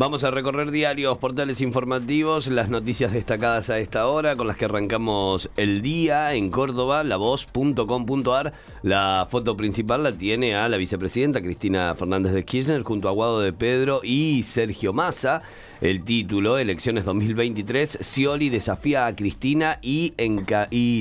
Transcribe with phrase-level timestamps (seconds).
[0.00, 4.64] Vamos a recorrer diarios, portales informativos, las noticias destacadas a esta hora con las que
[4.64, 8.54] arrancamos el día en Córdoba, lavoz.com.ar.
[8.82, 13.40] La foto principal la tiene a la vicepresidenta Cristina Fernández de Kirchner junto a Guado
[13.40, 15.42] de Pedro y Sergio Massa.
[15.82, 20.12] El título, Elecciones 2023, Scioli desafía a Cristina y,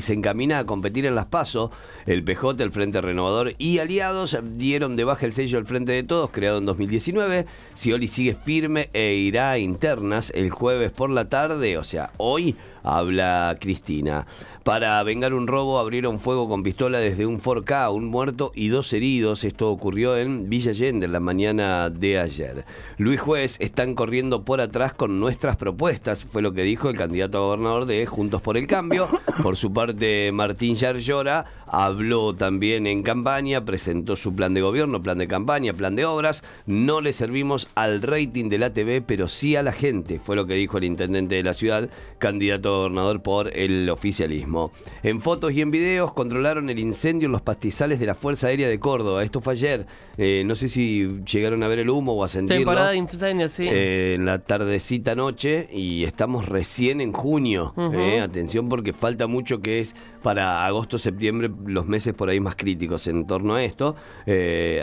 [0.02, 1.70] se encamina a competir en las PASO.
[2.06, 6.04] El PJ, el Frente Renovador y aliados dieron de baja el sello al Frente de
[6.04, 7.46] Todos, creado en 2019.
[7.75, 12.56] Scioli sigue firme e irá a internas el jueves por la tarde, o sea, hoy
[12.83, 14.25] habla Cristina.
[14.64, 18.93] Para vengar un robo abrieron fuego con pistola desde un 4K, un muerto y dos
[18.93, 19.43] heridos.
[19.43, 22.65] Esto ocurrió en Villa Allende en la mañana de ayer.
[22.97, 27.37] Luis Juez están corriendo por atrás con nuestras propuestas, fue lo que dijo el candidato
[27.37, 29.09] a gobernador de Juntos por el Cambio.
[29.42, 35.17] Por su parte, Martín Yarlora habló también en campaña, presentó su plan de gobierno, plan
[35.17, 36.44] de campaña, plan de obras.
[36.66, 40.45] No le servimos al rating de la TV, pero sí a la gente, fue lo
[40.45, 44.72] que dijo el intendente de la ciudad, candidato a gobernador por el oficialismo.
[45.03, 48.67] En fotos y en videos controlaron el incendio en los pastizales de la Fuerza Aérea
[48.67, 49.23] de Córdoba.
[49.23, 49.86] Esto fue ayer.
[50.17, 52.59] Eh, no sé si llegaron a ver el humo o a sentirlo.
[52.59, 53.64] Temporada de incendio, sí.
[53.66, 57.73] Eh, en la tardecita noche y estamos recién en junio.
[57.94, 62.56] eh, atención porque falta mucho que es para agosto, septiembre, los meses por ahí más
[62.56, 63.95] críticos en torno a esto.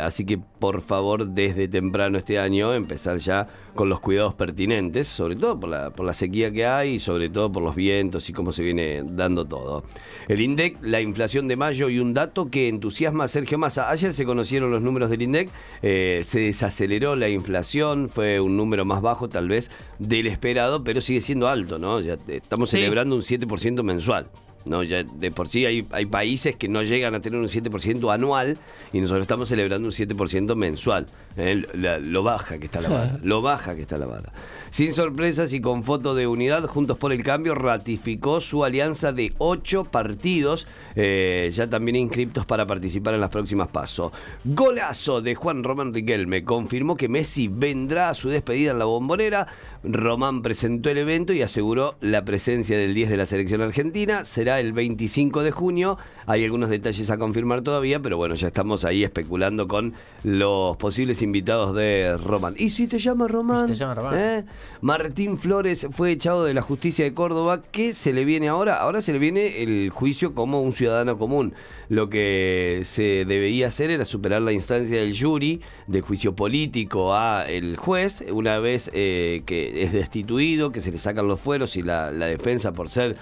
[0.02, 5.36] Así que por favor desde temprano este año empezar ya con los cuidados pertinentes, sobre
[5.36, 8.32] todo por la, por la sequía que hay y sobre todo por los vientos y
[8.32, 9.84] cómo se viene dando todo.
[10.26, 13.88] El INDEC, la inflación de mayo y un dato que entusiasma a Sergio Massa.
[13.90, 15.50] Ayer se conocieron los números del INDEC,
[15.82, 21.00] eh, se desaceleró la inflación, fue un número más bajo tal vez del esperado, pero
[21.00, 22.00] sigue siendo alto, ¿no?
[22.00, 22.78] Ya estamos Sí.
[22.78, 24.28] celebrando un 7% mensual.
[24.66, 28.12] No, ya de por sí hay, hay países que no llegan a tener un 7%
[28.12, 28.58] anual
[28.92, 31.06] y nosotros estamos celebrando un 7% mensual.
[31.36, 34.32] Eh, la- lo baja que está la vara, lo baja que está la vara.
[34.70, 39.32] Sin sorpresas y con foto de unidad, Juntos por el Cambio ratificó su alianza de
[39.38, 40.66] ocho partidos,
[40.96, 44.12] eh, ya también inscriptos para participar en las próximas pasos.
[44.44, 49.46] Golazo de Juan Román Riquelme, confirmó que Messi vendrá a su despedida en la bombonera.
[49.84, 54.24] Román presentó el evento y aseguró la presencia del 10 de la selección argentina.
[54.24, 55.98] Será el 25 de junio.
[56.26, 59.94] Hay algunos detalles a confirmar todavía, pero bueno, ya estamos ahí especulando con
[60.24, 62.54] los posibles invitados de Román.
[62.58, 63.58] ¿Y si te llama Román?
[63.58, 64.14] ¿Y si te llama Román?
[64.18, 64.44] ¿Eh?
[64.80, 67.60] Martín Flores fue echado de la justicia de Córdoba.
[67.70, 68.76] ¿Qué se le viene ahora?
[68.76, 71.54] Ahora se le viene el juicio como un ciudadano común.
[71.88, 77.44] Lo que se debería hacer era superar la instancia del jury de juicio político a
[77.48, 81.82] el juez, una vez eh, que es destituido, que se le sacan los fueros y
[81.82, 83.16] la, la defensa por ser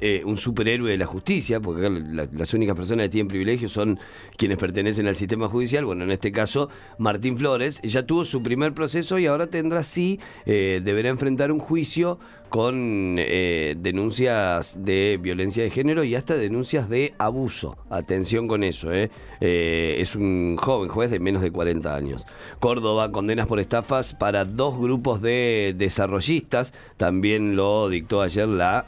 [0.00, 3.98] eh, un superhéroe de la justicia, porque la- las únicas personas que tienen privilegios son
[4.36, 5.84] quienes pertenecen al sistema judicial.
[5.84, 10.20] Bueno, en este caso, Martín Flores ya tuvo su primer proceso y ahora tendrá sí,
[10.46, 12.18] eh, deberá enfrentar un juicio
[12.52, 17.78] con eh, denuncias de violencia de género y hasta denuncias de abuso.
[17.88, 19.10] Atención con eso, ¿eh?
[19.40, 22.26] Eh, es un joven juez de menos de 40 años.
[22.60, 26.74] Córdoba, condenas por estafas para dos grupos de desarrollistas.
[26.98, 28.84] También lo dictó ayer la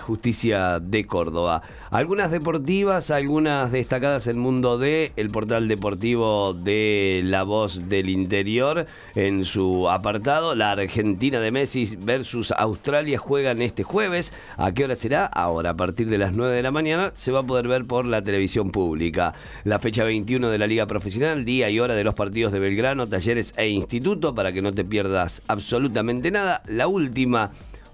[0.00, 1.62] justicia de Córdoba.
[1.90, 8.86] Algunas deportivas, algunas destacadas en mundo de el portal deportivo de La Voz del Interior
[9.14, 10.54] en su apartado.
[10.54, 14.32] La Argentina de Messi versus Australia juegan este jueves.
[14.56, 15.26] ¿A qué hora será?
[15.26, 18.06] Ahora, a partir de las 9 de la mañana, se va a poder ver por
[18.06, 19.34] la televisión pública.
[19.64, 23.06] La fecha 21 de la Liga Profesional, día y hora de los partidos de Belgrano,
[23.06, 26.62] Talleres e Instituto, para que no te pierdas absolutamente nada.
[26.66, 27.52] La última.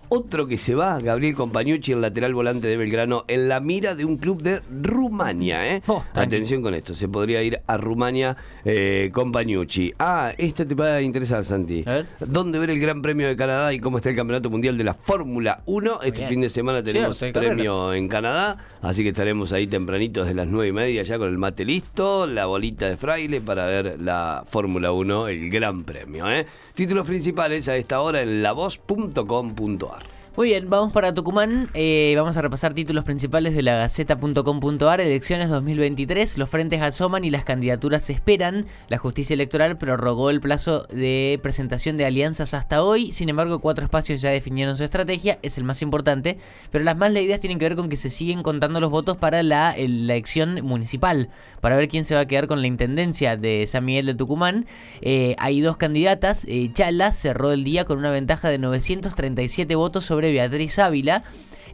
[0.08, 4.04] Otro que se va, Gabriel Compañucci, el lateral volante de Belgrano, en la mira de
[4.04, 5.74] un club de Rumania.
[5.74, 5.82] ¿eh?
[5.86, 6.04] Oh.
[6.14, 9.92] Atención con esto, se podría ir a Rumania eh, Compañucci.
[9.98, 11.84] Ah, esto te va a interesar, Santi.
[11.86, 12.06] A ver.
[12.20, 14.94] ¿Dónde ver el Gran Premio de Canadá y cómo está el Campeonato Mundial de la
[14.94, 16.02] Fórmula 1?
[16.02, 16.28] Este Bien.
[16.28, 20.68] fin de semana tenemos premio en Canadá, así que estaremos ahí tempranito desde las 9
[20.68, 24.92] y media ya con el mate listo, la bolita de fraile para ver la Fórmula
[24.92, 26.30] 1, el Gran Premio.
[26.30, 26.46] ¿eh?
[26.74, 30.03] Títulos principales a esta hora en lavoz.com.ar.
[30.36, 31.70] Muy bien, vamos para Tucumán.
[31.74, 35.00] eh, vamos a repasar títulos principales de la Gaceta.com.ar.
[35.00, 36.38] Elecciones 2023.
[36.38, 38.66] Los frentes asoman y las candidaturas se esperan.
[38.88, 43.12] La justicia electoral prorrogó el plazo de presentación de alianzas hasta hoy.
[43.12, 45.38] Sin embargo, cuatro espacios ya definieron su estrategia.
[45.42, 46.38] Es el más importante.
[46.72, 49.44] Pero las más leídas tienen que ver con que se siguen contando los votos para
[49.44, 51.28] la elección municipal.
[51.60, 54.66] Para ver quién se va a quedar con la intendencia de San Miguel de Tucumán.
[55.00, 56.44] Eh, hay dos candidatas.
[56.48, 61.24] Eh, Chala cerró el día con una ventaja de 937 votos sobre Beatriz Ávila.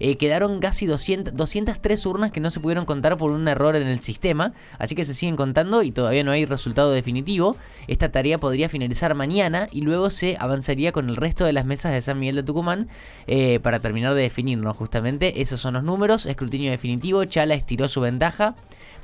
[0.01, 3.87] eh, quedaron casi 200, 203 urnas que no se pudieron contar por un error en
[3.87, 7.57] el sistema, así que se siguen contando y todavía no hay resultado definitivo.
[7.87, 11.93] Esta tarea podría finalizar mañana y luego se avanzaría con el resto de las mesas
[11.93, 12.89] de San Miguel de Tucumán
[13.27, 15.43] eh, para terminar de definirnos justamente.
[15.43, 18.55] Esos son los números, escrutinio definitivo, Chala estiró su ventaja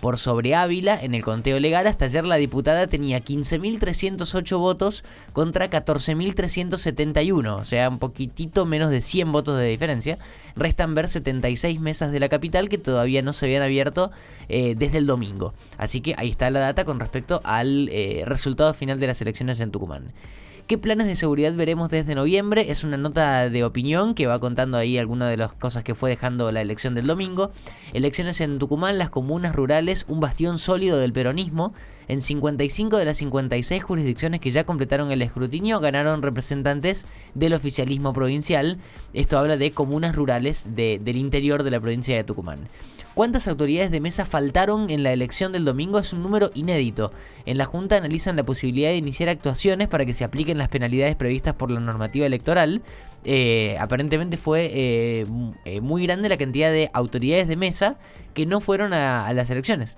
[0.01, 1.87] por sobre Ávila en el conteo legal.
[1.87, 9.01] Hasta ayer la diputada tenía 15.308 votos contra 14.371, o sea, un poquitito menos de
[9.01, 10.19] 100 votos de diferencia.
[10.55, 14.11] Restan ver 76 mesas de la capital que todavía no se habían abierto
[14.49, 15.55] eh, desde el domingo.
[15.79, 19.61] Así que ahí está la data con respecto al eh, resultado final de las elecciones
[19.61, 20.13] en Tucumán.
[20.67, 22.73] ¿Qué planes de seguridad veremos desde noviembre?
[22.73, 26.11] Es una nota de opinión que va contando ahí algunas de las cosas que fue
[26.11, 27.53] dejando la elección del domingo.
[27.93, 31.73] Elecciones en Tucumán, las comunas rurales, un bastión sólido del peronismo.
[32.09, 38.13] En 55 de las 56 jurisdicciones que ya completaron el escrutinio ganaron representantes del oficialismo
[38.13, 38.79] provincial.
[39.13, 42.69] Esto habla de comunas rurales del interior de la provincia de Tucumán.
[43.17, 45.99] ¿Cuántas autoridades de mesa faltaron en la elección del domingo?
[45.99, 47.13] Es un número inédito.
[47.47, 51.17] En la Junta analizan la posibilidad de iniciar actuaciones para que se apliquen las penalidades
[51.17, 52.83] previstas por la normativa electoral.
[53.25, 55.27] Eh, aparentemente fue eh,
[55.65, 57.97] eh, muy grande la cantidad de autoridades de mesa
[58.35, 59.97] que no fueron a las elecciones.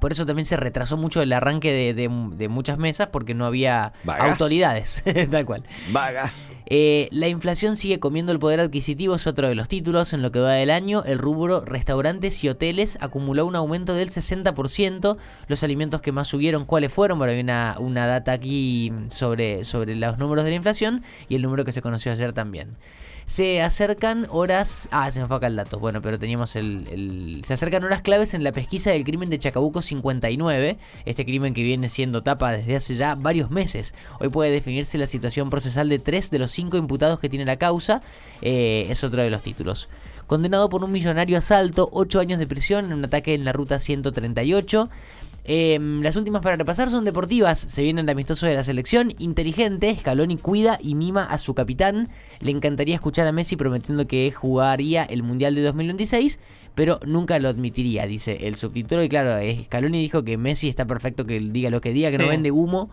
[0.00, 2.08] Por eso también se retrasó mucho el arranque de,
[2.48, 5.64] muchas mesas porque no había autoridades, tal cual.
[5.90, 6.50] Vagas.
[6.66, 10.12] Eh, la inflación sigue comiendo el poder adquisitivo, es otro de los títulos.
[10.12, 14.10] En lo que va del año, el rubro restaurantes y hoteles acumuló un aumento del
[14.10, 15.16] 60%.
[15.46, 17.18] Los alimentos que más subieron, ¿cuáles fueron?
[17.18, 21.42] Bueno, hay una, una data aquí sobre, sobre los números de la inflación y el
[21.42, 22.76] número que se conoció ayer también.
[23.28, 24.88] Se acercan horas.
[24.90, 25.78] Ah, se me fue acá el dato.
[25.78, 29.82] Bueno, pero teníamos el, Se acercan horas claves en la pesquisa del crimen de Chacabuco
[29.82, 30.78] 59.
[31.04, 33.94] Este crimen que viene siendo tapa desde hace ya varios meses.
[34.18, 37.58] Hoy puede definirse la situación procesal de tres de los cinco imputados que tiene la
[37.58, 38.00] causa.
[38.40, 39.90] Eh, es otro de los títulos
[40.26, 43.78] condenado por un millonario asalto, 8 años de prisión en un ataque en la ruta
[43.78, 44.90] 138.
[45.50, 47.58] Em, las últimas para repasar son deportivas.
[47.58, 49.14] Se viene el amistoso de la selección.
[49.18, 52.10] Inteligente, Scaloni cuida y mima a su capitán.
[52.40, 56.38] Le encantaría escuchar a Messi prometiendo que jugaría el Mundial de 2026,
[56.74, 59.02] pero nunca lo admitiría, dice el subtítulo.
[59.02, 62.28] Y claro, Scaloni dijo que Messi está perfecto que diga lo que diga, que no
[62.28, 62.90] vende humo.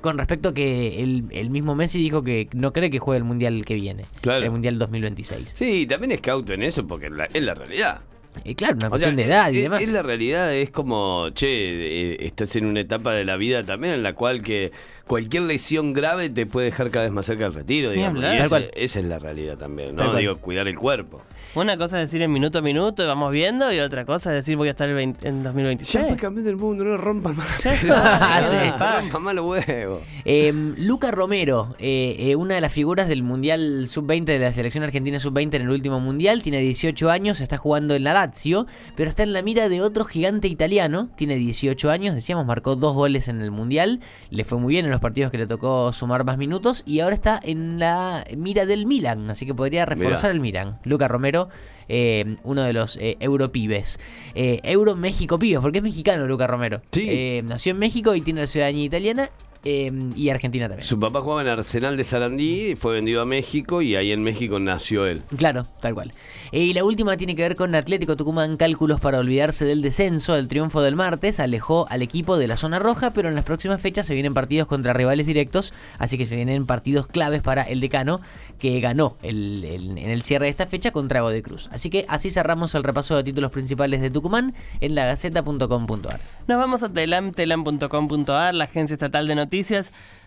[0.00, 3.64] Con respecto a que el, mismo Messi dijo que no cree que juegue el Mundial
[3.64, 4.06] que viene.
[4.24, 5.54] El Mundial 2026.
[5.56, 8.00] Sí, también es cauto en eso porque es la realidad.
[8.44, 9.82] Y claro, una cuestión de edad y demás.
[9.82, 13.94] Es la realidad, es como, che, eh, estás en una etapa de la vida también
[13.94, 14.72] en la cual que
[15.06, 18.22] cualquier lesión grave te puede dejar cada vez más cerca del retiro, digamos.
[18.24, 20.14] esa, es la realidad también, ¿no?
[20.14, 21.22] Digo, cuidar el cuerpo.
[21.54, 24.56] Una cosa es decir en minuto a minuto, vamos viendo, y otra cosa es decir
[24.56, 25.92] voy a estar en 2026.
[25.92, 27.62] Ya fue campeón del mundo, no rompan más.
[29.02, 30.00] rompan más los huevos.
[30.24, 34.82] Em, Luca Romero, eh, eh, una de las figuras del Mundial Sub-20 de la selección
[34.82, 38.66] argentina Sub-20 en el último Mundial, tiene 18 años, está jugando en la Lazio,
[38.96, 42.94] pero está en la mira de otro gigante italiano, tiene 18 años, decíamos, marcó dos
[42.94, 46.24] goles en el Mundial, le fue muy bien en los partidos que le tocó sumar
[46.24, 50.40] más minutos y ahora está en la mira del Milan, así que podría reforzar el
[50.40, 50.78] Milan.
[50.84, 51.48] Luca Romero,
[51.88, 53.98] eh, uno de los eh, europibes.
[54.34, 56.82] Eh, Euro México pibes, porque es mexicano Luca Romero.
[56.92, 57.42] Sí.
[57.44, 59.30] nació en México y tiene la ciudadanía italiana
[59.64, 60.84] Em, y Argentina también.
[60.84, 64.58] Su papá jugaba en Arsenal de Sarandí, fue vendido a México y ahí en México
[64.58, 65.22] nació él.
[65.36, 66.12] Claro, tal cual.
[66.50, 70.34] Eh, y la última tiene que ver con Atlético Tucumán, cálculos para olvidarse del descenso.
[70.34, 73.80] El triunfo del martes alejó al equipo de la zona roja, pero en las próximas
[73.80, 77.78] fechas se vienen partidos contra rivales directos, así que se vienen partidos claves para el
[77.78, 78.20] decano
[78.58, 81.68] que ganó en el cierre de esta fecha contra de Cruz.
[81.72, 86.20] Así que así cerramos el repaso de títulos principales de Tucumán en lagaceta.com.ar.
[86.48, 89.51] Nos vamos a telam, telam.com.ar, la agencia estatal de noticias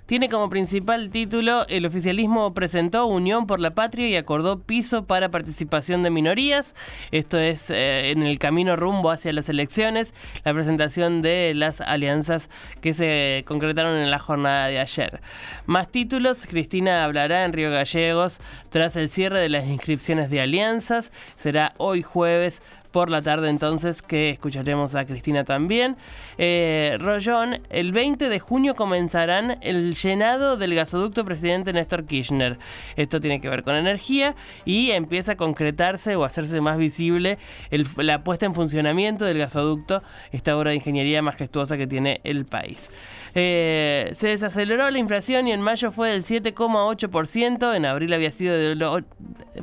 [0.05, 5.31] tiene como principal título El oficialismo presentó Unión por la Patria y acordó piso para
[5.31, 6.75] participación de minorías.
[7.09, 10.13] Esto es eh, en el camino rumbo hacia las elecciones,
[10.43, 12.51] la presentación de las alianzas
[12.81, 15.21] que se concretaron en la jornada de ayer.
[15.65, 18.39] Más títulos, Cristina hablará en Río Gallegos
[18.69, 21.11] tras el cierre de las inscripciones de alianzas.
[21.35, 22.61] Será hoy jueves
[22.95, 25.97] por la tarde entonces que escucharemos a Cristina también.
[26.37, 32.57] Eh, Rollón, el 20 de junio comenzarán el llenado del gasoducto presidente Néstor Kirchner.
[32.95, 34.33] Esto tiene que ver con energía
[34.63, 37.37] y empieza a concretarse o a hacerse más visible
[37.97, 42.89] la puesta en funcionamiento del gasoducto, esta obra de ingeniería majestuosa que tiene el país.
[43.37, 48.55] Eh, se desaceleró la inflación y en mayo fue del 7,8%, en abril había sido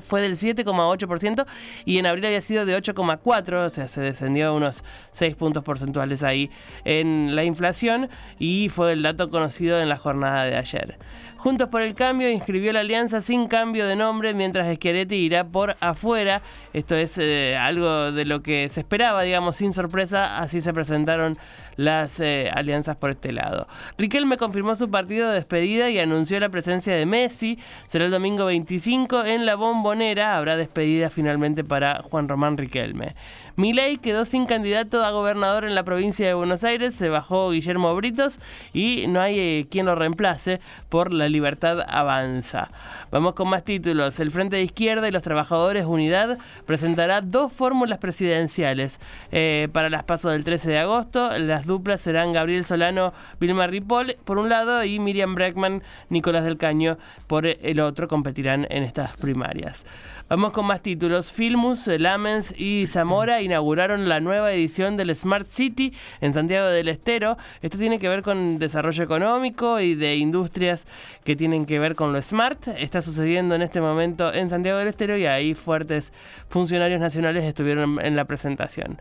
[0.00, 1.47] fue del 7,8%
[1.87, 6.23] y en abril había sido de 8,4%, o sea, se descendió unos 6 puntos porcentuales
[6.23, 6.50] ahí
[6.85, 10.99] en la inflación y fue el dato conocido en la jornada de ayer.
[11.42, 15.76] Juntos por el Cambio inscribió la alianza sin cambio de nombre, mientras Schiaretti irá por
[15.80, 16.40] afuera.
[16.72, 20.38] Esto es eh, algo de lo que se esperaba, digamos, sin sorpresa.
[20.38, 21.37] Así se presentaron
[21.75, 23.66] las eh, alianzas por este lado.
[23.99, 27.58] Riquelme confirmó su partido de despedida y anunció la presencia de Messi.
[27.88, 30.37] Será el domingo 25 en la Bombonera.
[30.37, 33.16] Habrá despedida finalmente para Juan Román Riquelme.
[33.56, 36.94] Milei quedó sin candidato a gobernador en la provincia de Buenos Aires.
[36.94, 38.38] Se bajó Guillermo Britos
[38.73, 42.71] y no hay eh, quien lo reemplace por la libertad avanza.
[43.11, 44.18] Vamos con más títulos.
[44.21, 50.04] El Frente de Izquierda y los Trabajadores Unidad presentará dos fórmulas presidenciales eh, para las
[50.04, 51.38] pasos del 13 de agosto.
[51.38, 56.56] Las duplas serán Gabriel Solano, Vilma Ripoll por un lado y Miriam Breckman, Nicolás del
[56.56, 58.09] Caño por el otro.
[58.09, 59.85] Competirán en estas primarias.
[60.28, 61.30] Vamos con más títulos.
[61.30, 67.37] Filmus, Lamens y Zamora inauguraron la nueva edición del Smart City en Santiago del Estero.
[67.61, 70.87] Esto tiene que ver con desarrollo económico y de industrias
[71.25, 72.68] que tienen que ver con lo smart.
[72.68, 76.12] Está sucediendo en este momento en Santiago del Estero y ahí fuertes
[76.49, 78.99] funcionarios nacionales estuvieron en la presentación.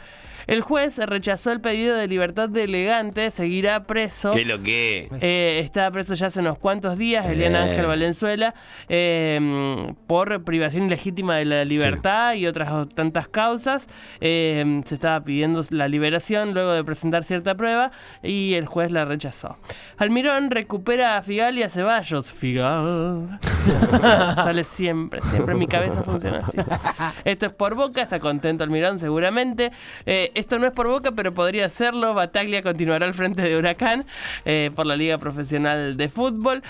[0.47, 4.31] El juez rechazó el pedido de libertad de elegante, seguirá preso.
[4.31, 5.07] ¿Qué lo que?
[5.21, 8.55] Eh, está preso ya hace unos cuantos días, Eliana Ángel Valenzuela,
[8.89, 13.87] eh, por privación ilegítima de la libertad y otras tantas causas.
[14.33, 17.91] Eh, se estaba pidiendo la liberación luego de presentar cierta prueba
[18.23, 19.57] y el juez la rechazó.
[19.97, 22.31] Almirón recupera a Figal y a Ceballos.
[22.31, 23.39] Figal.
[24.35, 25.53] Sale siempre, siempre.
[25.55, 26.57] Mi cabeza funciona así.
[27.25, 29.71] Esto es por boca, está contento Almirón seguramente.
[30.05, 32.13] esto no es por boca, pero podría serlo.
[32.13, 34.05] Bataglia continuará al frente de Huracán
[34.75, 36.63] por la Liga Profesional de Fútbol.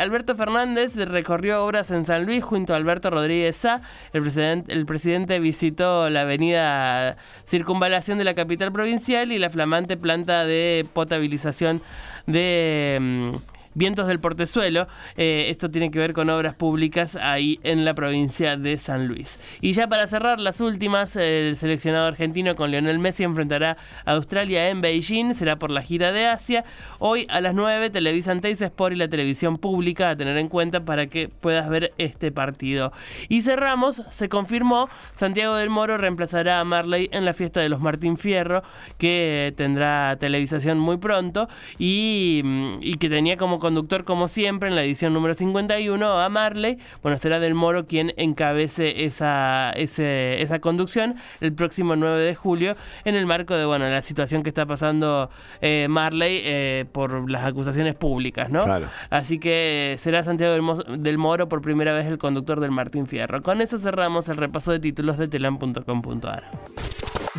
[0.00, 3.82] Alberto Fernández recorrió obras en San Luis junto a Alberto Rodríguez Sá.
[4.12, 6.99] El presidente, el presidente visitó la avenida
[7.44, 11.80] Circunvalación de la capital provincial y la flamante planta de potabilización
[12.26, 13.32] de...
[13.74, 14.88] Mm, Vientos del Portezuelo.
[15.16, 19.38] Eh, esto tiene que ver con obras públicas ahí en la provincia de San Luis.
[19.60, 24.68] Y ya para cerrar las últimas, el seleccionado argentino con Lionel Messi enfrentará a Australia
[24.68, 26.64] en Beijing, será por la gira de Asia.
[26.98, 30.84] Hoy a las 9 televisan Teis Sport y la televisión pública a tener en cuenta
[30.84, 32.92] para que puedas ver este partido.
[33.28, 37.80] Y cerramos, se confirmó, Santiago del Moro reemplazará a Marley en la fiesta de los
[37.80, 38.62] Martín Fierro,
[38.98, 41.48] que tendrá televisación muy pronto
[41.78, 42.42] y,
[42.80, 46.78] y que tenía como conductor, como siempre, en la edición número 51, a Marley.
[47.02, 53.14] Bueno, será Del Moro quien encabece esa, esa conducción el próximo 9 de julio, en
[53.14, 57.94] el marco de bueno la situación que está pasando eh, Marley eh, por las acusaciones
[57.94, 58.64] públicas, ¿no?
[59.10, 63.42] Así que será Santiago del, del, Moro por primera vez el conductor del Martín Fierro.
[63.42, 67.09] Con eso cerramos el repaso de títulos de telam.com.ar.